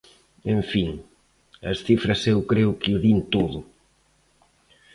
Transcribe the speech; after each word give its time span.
En 0.53 0.61
fin, 0.71 0.89
as 1.71 1.77
cifras 1.85 2.21
eu 2.31 2.39
creo 2.51 2.71
que 2.81 2.89
o 2.97 3.01
din 3.05 3.19
todo. 3.33 3.59